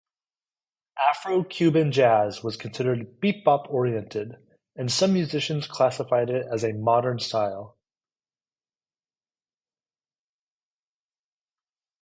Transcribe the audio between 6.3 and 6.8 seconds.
it as a